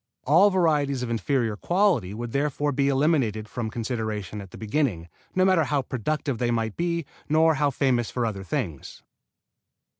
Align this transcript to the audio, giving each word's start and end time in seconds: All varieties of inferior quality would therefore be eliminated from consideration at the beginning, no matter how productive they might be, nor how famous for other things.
All 0.23 0.49
varieties 0.49 1.03
of 1.03 1.11
inferior 1.11 1.55
quality 1.55 2.11
would 2.11 2.31
therefore 2.31 2.71
be 2.71 2.89
eliminated 2.89 3.47
from 3.47 3.69
consideration 3.69 4.41
at 4.41 4.49
the 4.49 4.57
beginning, 4.57 5.09
no 5.35 5.45
matter 5.45 5.65
how 5.65 5.83
productive 5.83 6.39
they 6.39 6.49
might 6.49 6.75
be, 6.75 7.05
nor 7.29 7.53
how 7.53 7.69
famous 7.69 8.09
for 8.09 8.25
other 8.25 8.43
things. 8.43 9.03